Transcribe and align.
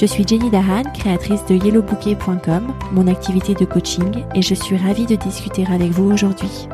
Je 0.00 0.06
suis 0.06 0.24
Jenny 0.24 0.48
Dahan, 0.48 0.84
créatrice 0.94 1.44
de 1.46 1.56
yellowbouquet.com, 1.56 2.72
mon 2.92 3.08
activité 3.08 3.54
de 3.54 3.64
coaching, 3.64 4.22
et 4.32 4.42
je 4.42 4.54
suis 4.54 4.76
ravie 4.76 5.06
de 5.06 5.16
discuter 5.16 5.66
avec 5.66 5.90
vous 5.90 6.12
aujourd'hui. 6.12 6.68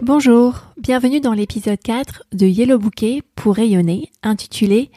Bonjour, 0.00 0.62
bienvenue 0.76 1.18
dans 1.18 1.32
l'épisode 1.32 1.80
4 1.82 2.26
de 2.32 2.46
Yellow 2.46 2.78
Bouquet 2.78 3.22
pour 3.34 3.56
rayonner, 3.56 4.12
intitulé 4.22 4.92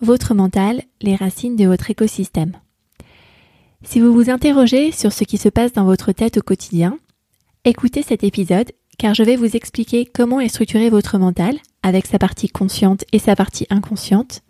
Votre 0.00 0.34
mental, 0.34 0.82
les 1.00 1.14
racines 1.14 1.54
de 1.54 1.66
votre 1.66 1.88
écosystème. 1.92 2.54
Si 3.84 4.00
vous 4.00 4.12
vous 4.12 4.30
interrogez 4.30 4.90
sur 4.90 5.12
ce 5.12 5.22
qui 5.22 5.38
se 5.38 5.48
passe 5.48 5.72
dans 5.72 5.84
votre 5.84 6.10
tête 6.10 6.38
au 6.38 6.42
quotidien, 6.42 6.98
écoutez 7.64 8.02
cet 8.02 8.24
épisode 8.24 8.72
car 8.98 9.14
je 9.14 9.22
vais 9.22 9.36
vous 9.36 9.54
expliquer 9.54 10.06
comment 10.06 10.40
est 10.40 10.48
structuré 10.48 10.90
votre 10.90 11.18
mental 11.18 11.56
avec 11.84 12.06
sa 12.06 12.18
partie 12.18 12.48
consciente 12.48 13.04
et 13.12 13.20
sa 13.20 13.36
partie 13.36 13.68
inconsciente 13.70 14.42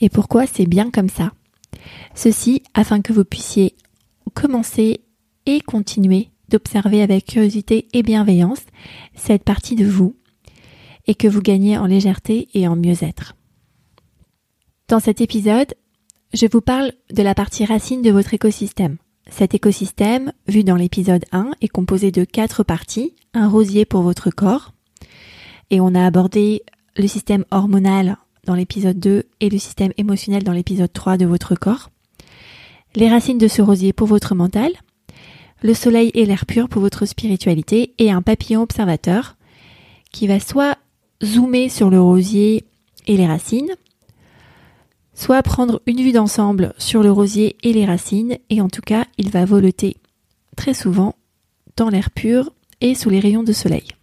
et 0.00 0.08
pourquoi 0.08 0.46
c'est 0.46 0.66
bien 0.66 0.90
comme 0.90 1.10
ça? 1.10 1.32
Ceci 2.14 2.62
afin 2.72 3.02
que 3.02 3.12
vous 3.12 3.24
puissiez 3.24 3.74
commencer 4.32 5.00
et 5.46 5.60
continuer 5.60 6.30
d'observer 6.48 7.02
avec 7.02 7.26
curiosité 7.26 7.88
et 7.92 8.02
bienveillance 8.02 8.62
cette 9.14 9.44
partie 9.44 9.76
de 9.76 9.84
vous 9.84 10.16
et 11.06 11.14
que 11.14 11.28
vous 11.28 11.42
gagnez 11.42 11.76
en 11.76 11.86
légèreté 11.86 12.48
et 12.54 12.68
en 12.68 12.76
mieux-être. 12.76 13.34
Dans 14.88 15.00
cet 15.00 15.20
épisode, 15.20 15.74
je 16.32 16.46
vous 16.50 16.60
parle 16.60 16.92
de 17.10 17.22
la 17.22 17.34
partie 17.34 17.64
racine 17.64 18.02
de 18.02 18.10
votre 18.10 18.34
écosystème. 18.34 18.98
Cet 19.30 19.54
écosystème, 19.54 20.32
vu 20.46 20.64
dans 20.64 20.76
l'épisode 20.76 21.24
1, 21.32 21.52
est 21.60 21.68
composé 21.68 22.10
de 22.10 22.24
quatre 22.24 22.62
parties, 22.62 23.14
un 23.34 23.48
rosier 23.48 23.84
pour 23.84 24.02
votre 24.02 24.30
corps, 24.30 24.72
et 25.70 25.80
on 25.80 25.94
a 25.94 26.04
abordé 26.04 26.62
le 26.98 27.06
système 27.06 27.44
hormonal 27.50 28.16
dans 28.44 28.54
l'épisode 28.54 28.98
2 28.98 29.24
et 29.40 29.48
le 29.48 29.58
système 29.58 29.92
émotionnel 29.96 30.42
dans 30.42 30.52
l'épisode 30.52 30.92
3 30.92 31.16
de 31.16 31.26
votre 31.26 31.54
corps, 31.54 31.90
les 32.96 33.08
racines 33.08 33.38
de 33.38 33.48
ce 33.48 33.62
rosier 33.62 33.92
pour 33.92 34.08
votre 34.08 34.34
mental, 34.34 34.72
le 35.62 35.74
soleil 35.74 36.10
et 36.14 36.26
l'air 36.26 36.44
pur 36.44 36.68
pour 36.68 36.82
votre 36.82 37.06
spiritualité, 37.06 37.94
et 37.98 38.10
un 38.10 38.22
papillon 38.22 38.62
observateur 38.62 39.36
qui 40.10 40.26
va 40.26 40.40
soit 40.40 40.76
zoomer 41.22 41.68
sur 41.68 41.90
le 41.90 42.00
rosier 42.00 42.64
et 43.06 43.16
les 43.16 43.26
racines, 43.26 43.74
soit 45.14 45.42
prendre 45.42 45.80
une 45.86 46.00
vue 46.00 46.12
d'ensemble 46.12 46.74
sur 46.78 47.02
le 47.02 47.12
rosier 47.12 47.56
et 47.62 47.72
les 47.72 47.86
racines, 47.86 48.38
et 48.50 48.60
en 48.60 48.68
tout 48.68 48.82
cas, 48.82 49.04
il 49.18 49.30
va 49.30 49.44
voleter 49.44 49.96
très 50.56 50.74
souvent 50.74 51.14
dans 51.76 51.90
l'air 51.90 52.10
pur 52.10 52.52
et 52.80 52.94
sous 52.94 53.10
les 53.10 53.20
rayons 53.20 53.44
de 53.44 53.52
soleil. 53.52 53.97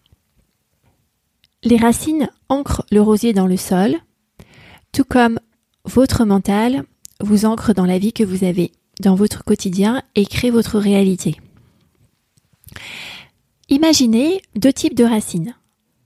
Les 1.65 1.77
racines 1.77 2.29
ancrent 2.47 2.85
le 2.91 3.01
rosier 3.01 3.33
dans 3.33 3.47
le 3.47 3.57
sol, 3.57 3.95
tout 4.91 5.03
comme 5.03 5.39
votre 5.83 6.23
mental 6.23 6.83
vous 7.19 7.45
ancre 7.45 7.73
dans 7.73 7.85
la 7.85 7.97
vie 7.97 8.13
que 8.13 8.23
vous 8.23 8.43
avez, 8.43 8.71
dans 9.01 9.15
votre 9.15 9.43
quotidien 9.43 10.03
et 10.13 10.27
crée 10.27 10.51
votre 10.51 10.77
réalité. 10.77 11.37
Imaginez 13.67 14.43
deux 14.55 14.71
types 14.71 14.93
de 14.93 15.05
racines, 15.05 15.55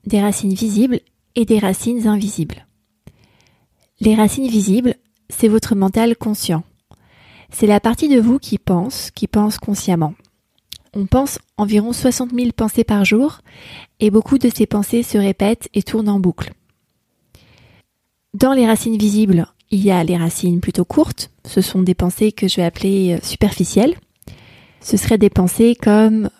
des 0.06 0.22
racines 0.22 0.54
visibles 0.54 1.00
et 1.34 1.44
des 1.44 1.58
racines 1.58 2.06
invisibles. 2.08 2.66
Les 4.00 4.14
racines 4.14 4.48
visibles, 4.48 4.94
c'est 5.28 5.48
votre 5.48 5.74
mental 5.74 6.16
conscient. 6.16 6.64
C'est 7.50 7.66
la 7.66 7.80
partie 7.80 8.08
de 8.08 8.18
vous 8.18 8.38
qui 8.38 8.56
pense, 8.56 9.10
qui 9.10 9.26
pense 9.26 9.58
consciemment. 9.58 10.14
On 10.94 11.06
pense 11.06 11.38
environ 11.56 11.92
60 11.92 12.32
000 12.32 12.50
pensées 12.52 12.84
par 12.84 13.04
jour 13.04 13.40
et 14.00 14.10
beaucoup 14.10 14.38
de 14.38 14.50
ces 14.52 14.66
pensées 14.66 15.02
se 15.02 15.18
répètent 15.18 15.68
et 15.72 15.82
tournent 15.82 16.08
en 16.08 16.18
boucle. 16.18 16.52
Dans 18.34 18.52
les 18.52 18.66
racines 18.66 18.96
visibles, 18.98 19.46
il 19.70 19.80
y 19.80 19.90
a 19.90 20.02
les 20.02 20.16
racines 20.16 20.60
plutôt 20.60 20.84
courtes. 20.84 21.30
Ce 21.44 21.60
sont 21.60 21.82
des 21.82 21.94
pensées 21.94 22.32
que 22.32 22.48
je 22.48 22.56
vais 22.56 22.64
appeler 22.64 23.14
euh, 23.14 23.24
superficielles. 23.24 23.94
Ce 24.80 24.96
seraient 24.96 25.18
des 25.18 25.30
pensées 25.30 25.76
comme 25.80 26.30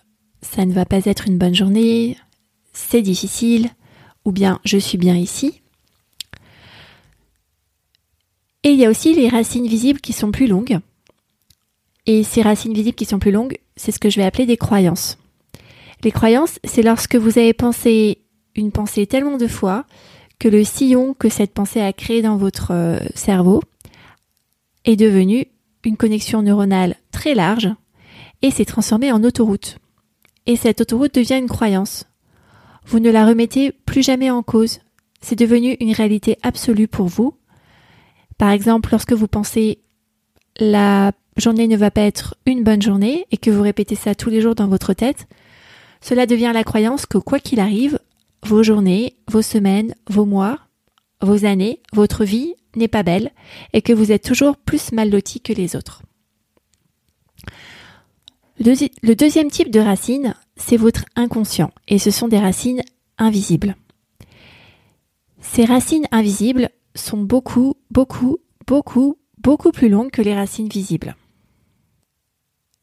ça 0.43 0.65
ne 0.65 0.73
va 0.73 0.85
pas 0.85 1.05
être 1.05 1.27
une 1.27 1.39
bonne 1.39 1.55
journée, 1.55 2.17
c'est 2.73 3.03
difficile, 3.03 3.71
ou 4.25 4.33
bien 4.33 4.59
je 4.65 4.79
suis 4.79 4.99
bien 4.99 5.17
ici. 5.17 5.61
Et 8.63 8.71
il 8.71 8.79
y 8.79 8.85
a 8.85 8.91
aussi 8.91 9.15
les 9.15 9.29
racines 9.29 9.67
visibles 9.67 10.01
qui 10.01 10.13
sont 10.13 10.33
plus 10.33 10.47
longues. 10.47 10.81
Et 12.13 12.25
ces 12.25 12.43
racines 12.43 12.73
visibles 12.73 12.97
qui 12.97 13.05
sont 13.05 13.21
plus 13.21 13.31
longues, 13.31 13.57
c'est 13.77 13.93
ce 13.93 14.01
que 14.01 14.11
je 14.11 14.17
vais 14.17 14.27
appeler 14.27 14.45
des 14.45 14.57
croyances. 14.57 15.17
Les 16.03 16.11
croyances, 16.11 16.59
c'est 16.65 16.83
lorsque 16.83 17.15
vous 17.15 17.39
avez 17.39 17.53
pensé 17.53 18.19
une 18.57 18.73
pensée 18.73 19.07
tellement 19.07 19.37
de 19.37 19.47
fois 19.47 19.85
que 20.41 20.49
le 20.49 20.65
sillon 20.65 21.15
que 21.15 21.29
cette 21.29 21.55
pensée 21.55 21.81
a 21.81 21.93
créé 21.93 22.21
dans 22.21 22.37
votre 22.37 22.73
euh, 22.73 22.99
cerveau 23.15 23.63
est 24.85 24.97
devenu 24.97 25.47
une 25.85 25.97
connexion 25.97 26.43
neuronale 26.43 26.97
très 27.13 27.37
large 27.37 27.69
et 28.43 28.51
s'est 28.51 28.65
transformé 28.65 29.13
en 29.13 29.23
autoroute. 29.23 29.79
Et 30.47 30.57
cette 30.57 30.81
autoroute 30.81 31.15
devient 31.15 31.39
une 31.39 31.49
croyance. 31.49 32.07
Vous 32.87 32.99
ne 32.99 33.13
la 33.13 33.25
remettez 33.25 33.71
plus 33.71 34.03
jamais 34.03 34.33
en 34.33 34.43
cause. 34.43 34.81
C'est 35.21 35.39
devenu 35.39 35.77
une 35.79 35.93
réalité 35.93 36.39
absolue 36.43 36.89
pour 36.89 37.07
vous 37.07 37.37
par 38.41 38.53
exemple, 38.53 38.89
lorsque 38.91 39.13
vous 39.13 39.29
pensez 39.29 39.81
la 40.61 41.13
journée 41.37 41.67
ne 41.67 41.77
va 41.77 41.91
pas 41.91 42.03
être 42.03 42.37
une 42.47 42.63
bonne 42.63 42.83
journée 42.83 43.27
et 43.31 43.37
que 43.37 43.51
vous 43.51 43.63
répétez 43.63 43.95
ça 43.95 44.15
tous 44.15 44.31
les 44.31 44.41
jours 44.41 44.55
dans 44.55 44.69
votre 44.69 44.93
tête, 44.93 45.27
cela 46.01 46.27
devient 46.27 46.53
la 46.55 46.65
croyance 46.65 47.07
que 47.07 47.19
quoi 47.19 47.41
qu'il 47.41 47.61
arrive, 47.61 47.99
vos 48.45 48.63
journées, 48.63 49.17
vos 49.29 49.43
semaines, 49.43 49.95
vos 50.09 50.25
mois, 50.25 50.59
vos 51.21 51.45
années, 51.45 51.81
votre 51.93 52.25
vie 52.25 52.55
n'est 52.77 52.89
pas 52.89 53.03
belle 53.03 53.33
et 53.73 53.83
que 53.83 53.93
vous 53.93 54.13
êtes 54.13 54.25
toujours 54.25 54.57
plus 54.57 54.93
mal 54.93 55.11
loti 55.11 55.41
que 55.41 55.53
les 55.53 55.77
autres. 55.77 56.03
Le 58.59 59.15
deuxième 59.15 59.51
type 59.51 59.71
de 59.71 59.81
racines, 59.81 60.35
c'est 60.57 60.77
votre 60.77 61.05
inconscient 61.17 61.71
et 61.89 61.99
ce 61.99 62.11
sont 62.11 62.29
des 62.29 62.39
racines 62.39 62.83
invisibles. 63.17 63.77
Ces 65.41 65.65
racines 65.65 66.07
invisibles 66.11 66.69
sont 66.95 67.23
beaucoup, 67.23 67.75
beaucoup, 67.91 68.39
beaucoup, 68.67 69.17
beaucoup 69.43 69.73
plus 69.73 69.89
longues 69.89 70.11
que 70.11 70.23
les 70.23 70.35
racines 70.35 70.69
visibles. 70.69 71.17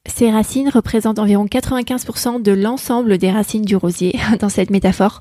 Ces 0.06 0.30
racines 0.30 0.70
représentent 0.70 1.18
environ 1.18 1.46
95% 1.46 2.42
de 2.42 2.52
l'ensemble 2.52 3.18
des 3.18 3.30
racines 3.30 3.64
du 3.64 3.76
rosier 3.76 4.18
dans 4.40 4.48
cette 4.48 4.70
métaphore. 4.70 5.20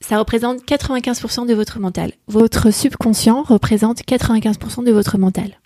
Ça 0.00 0.18
représente 0.18 0.64
95% 0.64 1.46
de 1.46 1.54
votre 1.54 1.80
mental. 1.80 2.12
Votre 2.28 2.70
subconscient 2.70 3.42
représente 3.42 4.02
95% 4.02 4.84
de 4.84 4.92
votre 4.92 5.18
mental. 5.18 5.58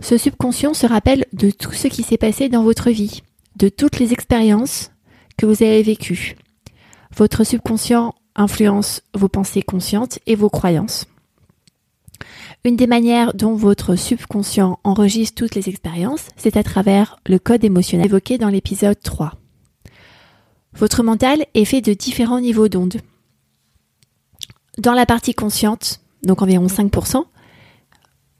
Ce 0.00 0.16
subconscient 0.16 0.74
se 0.74 0.86
rappelle 0.86 1.24
de 1.32 1.50
tout 1.50 1.72
ce 1.72 1.88
qui 1.88 2.02
s'est 2.02 2.16
passé 2.18 2.48
dans 2.48 2.62
votre 2.62 2.90
vie, 2.90 3.22
de 3.56 3.68
toutes 3.68 3.98
les 3.98 4.12
expériences 4.12 4.90
que 5.36 5.46
vous 5.46 5.62
avez 5.62 5.82
vécues. 5.82 6.36
Votre 7.16 7.44
subconscient 7.44 8.14
influence 8.36 9.02
vos 9.14 9.28
pensées 9.28 9.62
conscientes 9.62 10.18
et 10.26 10.34
vos 10.34 10.50
croyances. 10.50 11.06
Une 12.66 12.76
des 12.76 12.86
manières 12.86 13.34
dont 13.34 13.56
votre 13.56 13.94
subconscient 13.94 14.78
enregistre 14.84 15.34
toutes 15.34 15.54
les 15.54 15.68
expériences, 15.68 16.28
c'est 16.38 16.56
à 16.56 16.62
travers 16.62 17.20
le 17.26 17.38
code 17.38 17.62
émotionnel 17.62 18.06
évoqué 18.06 18.38
dans 18.38 18.48
l'épisode 18.48 18.98
3. 19.02 19.34
Votre 20.72 21.02
mental 21.02 21.44
est 21.52 21.66
fait 21.66 21.82
de 21.82 21.92
différents 21.92 22.40
niveaux 22.40 22.68
d'ondes. 22.68 23.02
Dans 24.78 24.94
la 24.94 25.04
partie 25.04 25.34
consciente, 25.34 26.00
donc 26.22 26.40
environ 26.40 26.66
5%, 26.66 27.26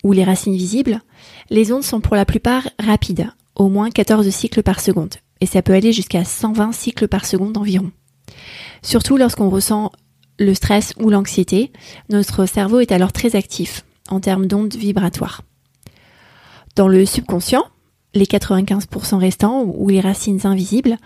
ou 0.04 0.12
les 0.12 0.24
racines 0.24 0.56
visibles, 0.56 1.02
les 1.50 1.70
ondes 1.70 1.84
sont 1.84 2.00
pour 2.00 2.16
la 2.16 2.24
plupart 2.24 2.66
rapides, 2.78 3.30
au 3.56 3.68
moins 3.68 3.90
14 3.90 4.26
cycles 4.30 4.62
par 4.62 4.80
seconde, 4.80 5.16
et 5.42 5.46
ça 5.46 5.60
peut 5.60 5.74
aller 5.74 5.92
jusqu'à 5.92 6.24
120 6.24 6.72
cycles 6.72 7.08
par 7.08 7.26
seconde 7.26 7.58
environ. 7.58 7.92
Surtout 8.80 9.18
lorsqu'on 9.18 9.50
ressent 9.50 9.92
le 10.38 10.54
stress 10.54 10.94
ou 10.98 11.10
l'anxiété, 11.10 11.72
notre 12.08 12.46
cerveau 12.46 12.80
est 12.80 12.90
alors 12.90 13.12
très 13.12 13.36
actif 13.36 13.84
en 14.08 14.20
termes 14.20 14.46
d'ondes 14.46 14.74
vibratoires. 14.74 15.42
Dans 16.76 16.88
le 16.88 17.06
subconscient, 17.06 17.64
les 18.14 18.26
95% 18.26 19.16
restants 19.16 19.64
ou 19.64 19.88
les 19.88 20.00
racines 20.00 20.40
invisibles, 20.44 20.96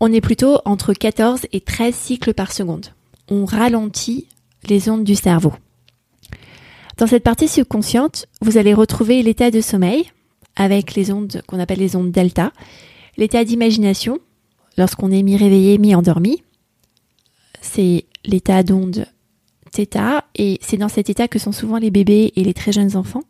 on 0.00 0.12
est 0.12 0.20
plutôt 0.20 0.58
entre 0.64 0.92
14 0.92 1.46
et 1.52 1.60
13 1.60 1.94
cycles 1.94 2.34
par 2.34 2.52
seconde. 2.52 2.86
On 3.30 3.44
ralentit 3.44 4.26
les 4.68 4.88
ondes 4.88 5.04
du 5.04 5.14
cerveau. 5.14 5.52
Dans 6.96 7.06
cette 7.06 7.22
partie 7.22 7.48
subconsciente, 7.48 8.26
vous 8.42 8.58
allez 8.58 8.74
retrouver 8.74 9.22
l'état 9.22 9.50
de 9.50 9.60
sommeil 9.60 10.10
avec 10.56 10.94
les 10.94 11.12
ondes 11.12 11.42
qu'on 11.46 11.58
appelle 11.58 11.78
les 11.78 11.96
ondes 11.96 12.10
delta, 12.10 12.52
l'état 13.16 13.44
d'imagination 13.44 14.18
lorsqu'on 14.76 15.10
est 15.10 15.22
mi-réveillé, 15.22 15.78
mi-endormi. 15.78 16.42
C'est 17.60 18.06
l'état 18.24 18.62
d'onde 18.62 19.06
et 20.34 20.58
c'est 20.60 20.76
dans 20.76 20.88
cet 20.88 21.10
état 21.10 21.28
que 21.28 21.38
sont 21.38 21.52
souvent 21.52 21.78
les 21.78 21.90
bébés 21.90 22.32
et 22.36 22.44
les 22.44 22.54
très 22.54 22.72
jeunes 22.72 22.96
enfants. 22.96 23.22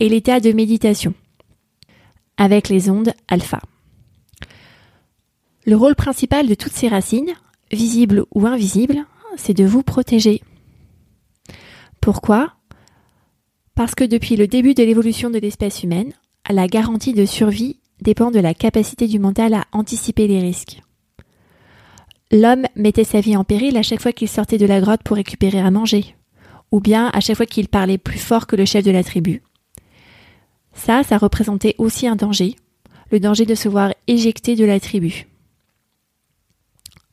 Et 0.00 0.08
l'état 0.08 0.40
de 0.40 0.52
méditation 0.52 1.14
avec 2.36 2.68
les 2.68 2.90
ondes 2.90 3.12
alpha. 3.28 3.60
Le 5.64 5.76
rôle 5.76 5.94
principal 5.94 6.46
de 6.46 6.54
toutes 6.54 6.72
ces 6.72 6.88
racines, 6.88 7.32
visibles 7.72 8.24
ou 8.34 8.46
invisibles, 8.46 9.04
c'est 9.36 9.54
de 9.54 9.64
vous 9.64 9.82
protéger. 9.82 10.42
Pourquoi? 12.00 12.52
Parce 13.74 13.94
que 13.94 14.04
depuis 14.04 14.36
le 14.36 14.46
début 14.46 14.74
de 14.74 14.82
l'évolution 14.82 15.30
de 15.30 15.38
l'espèce 15.38 15.82
humaine, 15.82 16.12
la 16.48 16.66
garantie 16.68 17.14
de 17.14 17.26
survie 17.26 17.80
dépend 18.00 18.30
de 18.30 18.38
la 18.38 18.54
capacité 18.54 19.08
du 19.08 19.18
mental 19.18 19.54
à 19.54 19.64
anticiper 19.72 20.28
les 20.28 20.40
risques. 20.40 20.80
L'homme 22.32 22.66
mettait 22.74 23.04
sa 23.04 23.20
vie 23.20 23.36
en 23.36 23.44
péril 23.44 23.76
à 23.76 23.82
chaque 23.82 24.02
fois 24.02 24.12
qu'il 24.12 24.28
sortait 24.28 24.58
de 24.58 24.66
la 24.66 24.80
grotte 24.80 25.02
pour 25.04 25.16
récupérer 25.16 25.60
à 25.60 25.70
manger, 25.70 26.16
ou 26.72 26.80
bien 26.80 27.10
à 27.12 27.20
chaque 27.20 27.36
fois 27.36 27.46
qu'il 27.46 27.68
parlait 27.68 27.98
plus 27.98 28.18
fort 28.18 28.46
que 28.46 28.56
le 28.56 28.64
chef 28.64 28.84
de 28.84 28.90
la 28.90 29.04
tribu. 29.04 29.42
Ça, 30.72 31.02
ça 31.04 31.18
représentait 31.18 31.76
aussi 31.78 32.06
un 32.06 32.16
danger, 32.16 32.56
le 33.10 33.20
danger 33.20 33.46
de 33.46 33.54
se 33.54 33.68
voir 33.68 33.94
éjecté 34.08 34.56
de 34.56 34.64
la 34.64 34.80
tribu. 34.80 35.28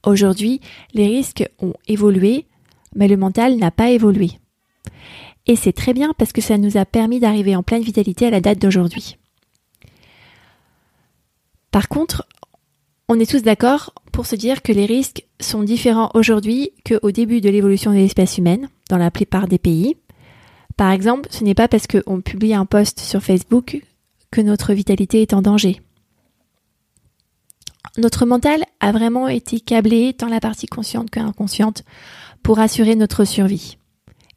Aujourd'hui, 0.06 0.60
les 0.94 1.08
risques 1.08 1.48
ont 1.60 1.74
évolué, 1.88 2.48
mais 2.96 3.08
le 3.08 3.16
mental 3.16 3.56
n'a 3.58 3.72
pas 3.72 3.92
évolué. 3.92 4.32
Et 5.46 5.56
c'est 5.56 5.74
très 5.74 5.94
bien 5.94 6.14
parce 6.18 6.34
que 6.34 6.42
ça 6.42 6.58
nous 6.58 6.78
a 6.78 6.86
permis 6.86 7.20
d'arriver 7.20 7.56
en 7.56 7.64
pleine 7.64 7.84
vitalité 7.84 8.28
à 8.28 8.32
la 8.32 8.42
date 8.42 8.60
d'aujourd'hui. 8.60 9.18
Par 11.72 11.88
contre, 11.88 12.28
on 13.08 13.20
est 13.20 13.30
tous 13.30 13.44
d'accord 13.44 13.94
pour 14.14 14.28
se 14.28 14.36
dire 14.36 14.62
que 14.62 14.72
les 14.72 14.86
risques 14.86 15.26
sont 15.42 15.64
différents 15.64 16.12
aujourd'hui 16.14 16.72
qu'au 16.86 17.12
début 17.12 17.42
de 17.42 17.50
l'évolution 17.50 17.92
de 17.92 17.98
l'espèce 17.98 18.38
humaine, 18.38 18.70
dans 18.90 18.98
la 18.98 19.12
plupart 19.12 19.48
des 19.48 19.58
pays. 19.58 19.98
Par 20.78 20.92
exemple, 20.92 21.28
ce 21.32 21.44
n'est 21.44 21.56
pas 21.56 21.68
parce 21.68 21.88
qu'on 21.88 22.22
publie 22.22 22.54
un 22.54 22.66
post 22.66 23.00
sur 23.00 23.24
Facebook 23.24 23.82
que 24.32 24.42
notre 24.42 24.74
vitalité 24.74 25.24
est 25.24 25.34
en 25.34 25.42
danger. 25.42 25.82
Notre 27.98 28.26
mental 28.26 28.64
a 28.80 28.92
vraiment 28.92 29.28
été 29.28 29.60
câblé, 29.60 30.14
tant 30.14 30.28
la 30.28 30.40
partie 30.40 30.68
consciente 30.68 31.10
que 31.10 31.20
inconsciente, 31.20 31.84
pour 32.44 32.60
assurer 32.60 32.96
notre 32.96 33.26
survie. 33.26 33.78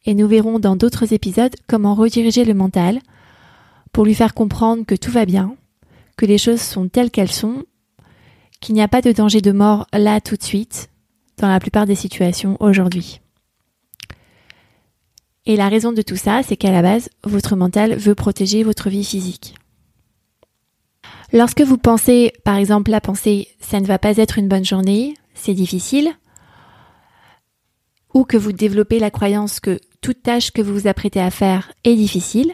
Et 0.05 0.15
nous 0.15 0.27
verrons 0.27 0.57
dans 0.57 0.75
d'autres 0.75 1.13
épisodes 1.13 1.55
comment 1.67 1.93
rediriger 1.93 2.45
le 2.45 2.55
mental 2.55 2.99
pour 3.91 4.05
lui 4.05 4.15
faire 4.15 4.33
comprendre 4.33 4.85
que 4.85 4.95
tout 4.95 5.11
va 5.11 5.25
bien, 5.25 5.55
que 6.17 6.25
les 6.25 6.37
choses 6.39 6.61
sont 6.61 6.87
telles 6.87 7.11
qu'elles 7.11 7.31
sont, 7.31 7.63
qu'il 8.59 8.75
n'y 8.75 8.81
a 8.81 8.87
pas 8.87 9.01
de 9.01 9.11
danger 9.11 9.41
de 9.41 9.51
mort 9.51 9.87
là 9.93 10.21
tout 10.21 10.35
de 10.35 10.43
suite, 10.43 10.89
dans 11.37 11.47
la 11.47 11.59
plupart 11.59 11.85
des 11.85 11.95
situations 11.95 12.57
aujourd'hui. 12.59 13.21
Et 15.45 15.55
la 15.55 15.69
raison 15.69 15.93
de 15.93 16.01
tout 16.01 16.17
ça, 16.17 16.41
c'est 16.43 16.57
qu'à 16.57 16.71
la 16.71 16.81
base, 16.81 17.09
votre 17.23 17.55
mental 17.55 17.95
veut 17.95 18.15
protéger 18.15 18.63
votre 18.63 18.89
vie 18.89 19.05
physique. 19.05 19.55
Lorsque 21.31 21.61
vous 21.61 21.77
pensez, 21.77 22.33
par 22.43 22.55
exemple, 22.55 22.91
la 22.91 23.01
pensée 23.01 23.47
ça 23.59 23.79
ne 23.79 23.85
va 23.85 23.99
pas 23.99 24.17
être 24.17 24.37
une 24.37 24.47
bonne 24.47 24.65
journée, 24.65 25.13
c'est 25.33 25.53
difficile, 25.53 26.11
ou 28.13 28.23
que 28.23 28.37
vous 28.37 28.51
développez 28.51 28.99
la 28.99 29.11
croyance 29.11 29.59
que 29.59 29.79
toute 30.01 30.23
tâche 30.23 30.51
que 30.51 30.61
vous 30.61 30.73
vous 30.73 30.87
apprêtez 30.87 31.19
à 31.19 31.31
faire 31.31 31.71
est 31.83 31.95
difficile, 31.95 32.53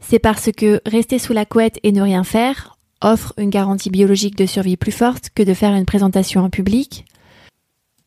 c'est 0.00 0.18
parce 0.18 0.50
que 0.52 0.80
rester 0.86 1.18
sous 1.18 1.32
la 1.32 1.44
couette 1.44 1.78
et 1.82 1.92
ne 1.92 2.02
rien 2.02 2.24
faire 2.24 2.78
offre 3.02 3.34
une 3.36 3.50
garantie 3.50 3.90
biologique 3.90 4.36
de 4.36 4.46
survie 4.46 4.76
plus 4.76 4.92
forte 4.92 5.30
que 5.34 5.42
de 5.42 5.54
faire 5.54 5.74
une 5.74 5.84
présentation 5.84 6.42
en 6.42 6.50
public, 6.50 7.04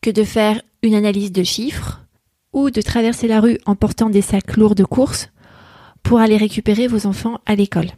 que 0.02 0.10
de 0.10 0.24
faire 0.24 0.62
une 0.82 0.96
analyse 0.96 1.32
de 1.32 1.44
chiffres, 1.44 2.02
ou 2.54 2.72
de 2.72 2.82
traverser 2.82 3.28
la 3.28 3.42
rue 3.42 3.60
en 3.66 3.76
portant 3.76 4.10
des 4.10 4.22
sacs 4.22 4.56
lourds 4.56 4.76
de 4.76 4.86
course 4.86 5.30
pour 6.04 6.20
aller 6.20 6.38
récupérer 6.38 6.88
vos 6.88 7.06
enfants 7.06 7.40
à 7.46 7.56
l'école. 7.56 7.90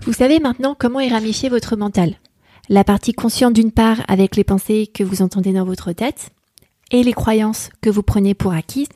Vous 0.00 0.12
savez 0.12 0.40
maintenant 0.40 0.76
comment 0.78 1.00
est 1.00 1.08
ramifié 1.08 1.48
votre 1.48 1.76
mental. 1.76 2.16
La 2.68 2.84
partie 2.84 3.12
consciente 3.12 3.54
d'une 3.54 3.72
part 3.72 4.02
avec 4.08 4.36
les 4.36 4.44
pensées 4.44 4.86
que 4.86 5.04
vous 5.04 5.22
entendez 5.22 5.52
dans 5.52 5.64
votre 5.64 5.92
tête 5.92 6.30
et 6.90 7.02
les 7.02 7.12
croyances 7.12 7.70
que 7.80 7.90
vous 7.90 8.02
prenez 8.02 8.34
pour 8.34 8.52
acquises 8.52 8.88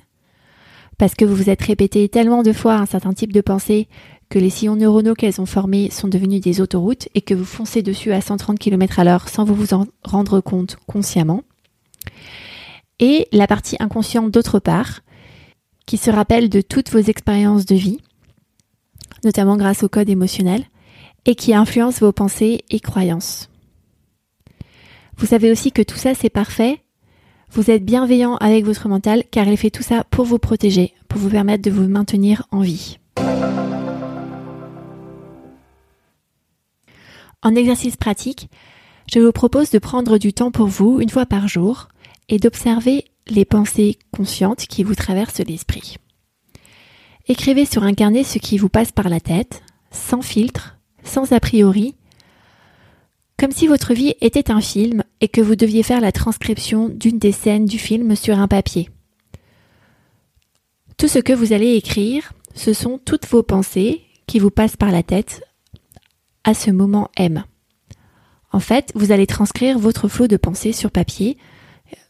parce 0.99 1.15
que 1.15 1.25
vous 1.25 1.35
vous 1.35 1.49
êtes 1.49 1.63
répété 1.63 2.09
tellement 2.09 2.43
de 2.43 2.53
fois 2.53 2.75
un 2.75 2.87
certain 2.87 3.13
type 3.13 3.33
de 3.33 3.41
pensée 3.41 3.89
que 4.29 4.39
les 4.39 4.51
sillons 4.51 4.77
neuronaux 4.77 5.15
qu'elles 5.15 5.41
ont 5.41 5.47
formés 5.47 5.91
sont 5.91 6.09
devenus 6.09 6.41
des 6.41 6.61
autoroutes 6.61 7.09
et 7.15 7.23
que 7.23 7.35
vous 7.35 7.45
foncez 7.45 7.83
dessus 7.83 8.13
à 8.13 8.21
130 8.21 8.59
km 8.59 8.99
à 8.99 9.05
l'heure 9.05 9.29
sans 9.29 9.45
vous 9.45 9.55
vous 9.55 9.75
en 9.75 9.87
rendre 10.03 10.41
compte 10.41 10.77
consciemment. 10.87 11.43
Et 12.99 13.29
la 13.33 13.47
partie 13.47 13.77
inconsciente 13.79 14.31
d'autre 14.31 14.59
part, 14.59 15.01
qui 15.87 15.97
se 15.97 16.11
rappelle 16.11 16.51
de 16.51 16.61
toutes 16.61 16.91
vos 16.91 16.99
expériences 16.99 17.65
de 17.65 17.77
vie, 17.77 18.01
notamment 19.25 19.57
grâce 19.57 19.85
au 19.85 19.89
code 19.89 20.11
émotionnel, 20.11 20.65
et 21.25 21.35
qui 21.35 21.55
influence 21.55 22.01
vos 22.01 22.13
pensées 22.13 22.65
et 22.71 22.81
croyances. 22.81 23.49
Vous 25.17 25.27
savez 25.27 25.51
aussi 25.51 25.73
que 25.73 25.83
tout 25.83 25.97
ça 25.97 26.15
c'est 26.15 26.31
parfait 26.31 26.83
vous 27.51 27.71
êtes 27.71 27.85
bienveillant 27.85 28.37
avec 28.37 28.65
votre 28.65 28.89
mental 28.89 29.25
car 29.31 29.49
il 29.49 29.57
fait 29.57 29.71
tout 29.71 29.83
ça 29.83 30.05
pour 30.05 30.25
vous 30.25 30.39
protéger, 30.39 30.95
pour 31.09 31.21
vous 31.21 31.31
permettre 31.31 31.63
de 31.63 31.71
vous 31.71 31.89
maintenir 31.89 32.47
en 32.51 32.61
vie. 32.61 32.99
En 37.43 37.55
exercice 37.55 37.97
pratique, 37.97 38.49
je 39.13 39.21
vous 39.21 39.33
propose 39.33 39.71
de 39.71 39.79
prendre 39.79 40.19
du 40.19 40.33
temps 40.33 40.51
pour 40.51 40.67
vous 40.67 41.01
une 41.01 41.09
fois 41.09 41.25
par 41.25 41.49
jour 41.49 41.89
et 42.29 42.39
d'observer 42.39 43.05
les 43.29 43.45
pensées 43.45 43.99
conscientes 44.13 44.67
qui 44.67 44.83
vous 44.83 44.95
traversent 44.95 45.41
l'esprit. 45.41 45.97
Écrivez 47.29 47.65
sur 47.65 47.85
un 47.85 47.95
carnet 47.95 48.25
ce 48.25 48.39
qui 48.39 48.59
vous 48.59 48.69
passe 48.69 48.93
par 48.93 49.09
la 49.09 49.21
tête, 49.21 49.63
sans 49.91 50.23
filtre, 50.23 50.79
sans 51.05 51.33
a 51.33 51.41
priori, 51.41 51.95
comme 53.39 53.53
si 53.53 53.69
votre 53.69 53.95
vie 53.95 54.15
était 54.21 54.51
un 54.51 54.61
film 54.61 55.05
et 55.21 55.29
que 55.29 55.41
vous 55.41 55.55
deviez 55.55 55.83
faire 55.83 56.01
la 56.01 56.13
transcription 56.13 56.89
d'une 56.89 57.19
des 57.19 57.33
scènes 57.33 57.67
du 57.67 57.79
film 57.79 58.17
sur 58.17 58.39
un 58.39 58.49
papier. 58.49 58.91
Tout 60.97 61.09
ce 61.09 61.21
que 61.21 61.33
vous 61.33 61.53
allez 61.53 61.75
écrire, 61.75 62.33
ce 62.55 62.73
sont 62.73 62.99
toutes 62.99 63.29
vos 63.29 63.45
pensées 63.45 64.03
qui 64.27 64.41
vous 64.41 64.51
passent 64.51 64.77
par 64.77 64.91
la 64.91 65.05
tête 65.05 65.43
à 66.43 66.53
ce 66.53 66.73
moment 66.73 67.11
M. 67.17 67.45
En 68.51 68.61
fait, 68.61 68.91
vous 68.97 69.13
allez 69.13 69.27
transcrire 69.27 69.79
votre 69.79 70.09
flot 70.09 70.27
de 70.27 70.37
pensées 70.37 70.73
sur 70.73 70.91
papier. 70.91 71.39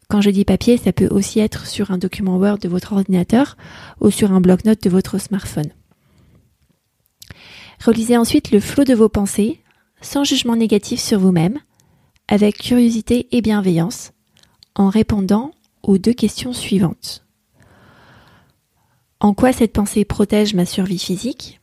Quand 0.08 0.22
je 0.22 0.30
dis 0.30 0.46
papier, 0.46 0.78
ça 0.78 0.92
peut 0.92 1.08
aussi 1.08 1.40
être 1.40 1.66
sur 1.66 1.90
un 1.90 1.98
document 1.98 2.38
Word 2.38 2.58
de 2.58 2.68
votre 2.68 2.94
ordinateur 2.94 3.58
ou 4.00 4.10
sur 4.10 4.32
un 4.32 4.40
bloc-notes 4.40 4.82
de 4.82 4.88
votre 4.88 5.18
smartphone. 5.18 5.70
Relisez 7.84 8.16
ensuite 8.16 8.50
le 8.50 8.60
flot 8.60 8.84
de 8.84 8.94
vos 8.94 9.10
pensées 9.10 9.60
sans 10.00 10.24
jugement 10.24 10.56
négatif 10.56 11.00
sur 11.00 11.18
vous-même, 11.18 11.58
avec 12.28 12.58
curiosité 12.58 13.28
et 13.32 13.40
bienveillance, 13.40 14.12
en 14.74 14.88
répondant 14.88 15.52
aux 15.82 15.98
deux 15.98 16.12
questions 16.12 16.52
suivantes. 16.52 17.24
En 19.20 19.34
quoi 19.34 19.52
cette 19.52 19.72
pensée 19.72 20.04
protège 20.04 20.54
ma 20.54 20.66
survie 20.66 20.98
physique? 20.98 21.60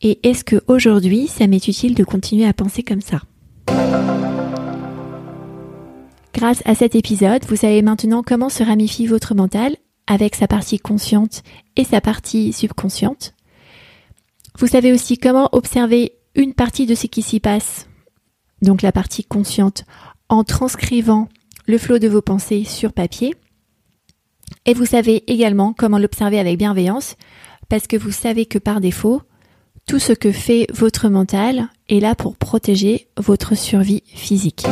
Et 0.00 0.26
est-ce 0.28 0.44
que 0.44 0.62
aujourd'hui 0.66 1.28
ça 1.28 1.46
m'est 1.46 1.68
utile 1.68 1.94
de 1.94 2.04
continuer 2.04 2.46
à 2.46 2.52
penser 2.52 2.82
comme 2.82 3.02
ça? 3.02 3.20
Grâce 6.32 6.62
à 6.64 6.74
cet 6.74 6.94
épisode, 6.94 7.44
vous 7.46 7.56
savez 7.56 7.82
maintenant 7.82 8.22
comment 8.22 8.48
se 8.48 8.62
ramifie 8.62 9.06
votre 9.06 9.34
mental 9.34 9.76
avec 10.06 10.34
sa 10.34 10.48
partie 10.48 10.78
consciente 10.78 11.42
et 11.76 11.84
sa 11.84 12.00
partie 12.00 12.52
subconsciente. 12.52 13.34
Vous 14.58 14.66
savez 14.66 14.92
aussi 14.92 15.18
comment 15.18 15.48
observer 15.52 16.14
une 16.34 16.54
partie 16.54 16.86
de 16.86 16.94
ce 16.94 17.06
qui 17.06 17.22
s'y 17.22 17.40
passe, 17.40 17.88
donc 18.62 18.82
la 18.82 18.92
partie 18.92 19.24
consciente, 19.24 19.84
en 20.28 20.44
transcrivant 20.44 21.28
le 21.66 21.78
flot 21.78 21.98
de 21.98 22.08
vos 22.08 22.22
pensées 22.22 22.64
sur 22.64 22.92
papier. 22.92 23.34
Et 24.64 24.74
vous 24.74 24.86
savez 24.86 25.30
également 25.30 25.72
comment 25.72 25.98
l'observer 25.98 26.38
avec 26.38 26.58
bienveillance, 26.58 27.16
parce 27.68 27.86
que 27.86 27.96
vous 27.96 28.12
savez 28.12 28.46
que 28.46 28.58
par 28.58 28.80
défaut, 28.80 29.22
tout 29.86 29.98
ce 29.98 30.12
que 30.12 30.32
fait 30.32 30.66
votre 30.72 31.08
mental 31.08 31.68
est 31.88 32.00
là 32.00 32.14
pour 32.14 32.36
protéger 32.36 33.08
votre 33.16 33.56
survie 33.56 34.02
physique. 34.06 34.64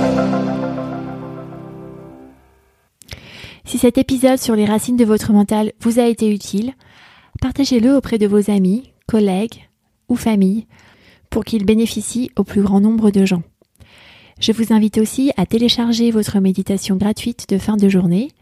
Si 3.65 3.79
cet 3.79 3.99
épisode 3.99 4.39
sur 4.39 4.57
les 4.57 4.65
racines 4.65 4.97
de 4.97 5.05
votre 5.05 5.33
mental 5.33 5.73
vous 5.81 5.99
a 5.99 6.05
été 6.05 6.33
utile, 6.33 6.75
partagez-le 7.41 7.95
auprès 7.95 8.19
de 8.19 8.27
vos 8.27 8.51
amis, 8.51 8.93
collègues 9.07 9.69
ou 10.09 10.17
familles 10.17 10.67
pour 11.31 11.45
qu'il 11.45 11.65
bénéficie 11.65 12.31
au 12.37 12.45
plus 12.45 12.63
grand 12.63 12.81
nombre 12.81 13.11
de 13.11 13.25
gens. 13.25 13.43
Je 14.41 14.53
vous 14.53 14.73
invite 14.73 14.99
aussi 14.99 15.33
à 15.37 15.47
télécharger 15.47 16.11
votre 16.11 16.41
méditation 16.41 16.97
gratuite 16.97 17.47
de 17.49 17.59
fin 17.59 17.77
de 17.77 17.89
journée. 17.89 18.33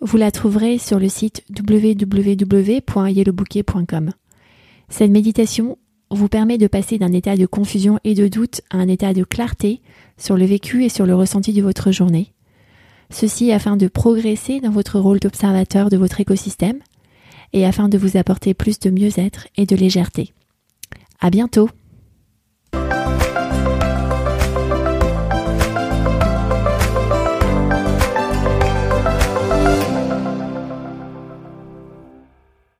Vous 0.00 0.16
la 0.16 0.30
trouverez 0.30 0.78
sur 0.78 1.00
le 1.00 1.08
site 1.08 1.44
www.yellowbouquet.com. 1.50 4.10
Cette 4.88 5.10
méditation 5.10 5.76
vous 6.10 6.28
permet 6.28 6.56
de 6.56 6.68
passer 6.68 6.96
d'un 6.98 7.12
état 7.12 7.36
de 7.36 7.46
confusion 7.46 7.98
et 8.04 8.14
de 8.14 8.28
doute 8.28 8.60
à 8.70 8.76
un 8.78 8.88
état 8.88 9.12
de 9.12 9.24
clarté 9.24 9.82
sur 10.16 10.36
le 10.36 10.44
vécu 10.44 10.84
et 10.84 10.88
sur 10.88 11.04
le 11.04 11.14
ressenti 11.14 11.52
de 11.52 11.62
votre 11.62 11.92
journée. 11.92 12.32
Ceci 13.10 13.52
afin 13.52 13.76
de 13.76 13.88
progresser 13.88 14.60
dans 14.60 14.70
votre 14.70 15.00
rôle 15.00 15.18
d'observateur 15.18 15.90
de 15.90 15.96
votre 15.96 16.20
écosystème 16.20 16.78
et 17.52 17.66
afin 17.66 17.88
de 17.88 17.98
vous 17.98 18.16
apporter 18.16 18.54
plus 18.54 18.78
de 18.78 18.90
mieux-être 18.90 19.48
et 19.56 19.66
de 19.66 19.74
légèreté. 19.76 20.32
À 21.20 21.30
bientôt! 21.30 21.68